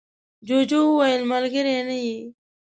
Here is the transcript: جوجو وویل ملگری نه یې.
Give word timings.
جوجو 0.47 0.81
وویل 0.89 1.21
ملگری 1.31 1.75
نه 1.87 1.95
یې. 2.05 2.17